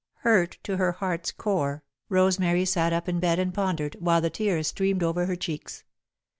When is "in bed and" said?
3.07-3.53